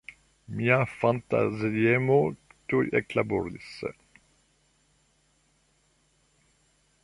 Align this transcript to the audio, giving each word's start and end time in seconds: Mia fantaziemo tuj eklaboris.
Mia 0.59 0.77
fantaziemo 0.93 2.15
tuj 2.73 2.81
eklaboris. 3.01 3.69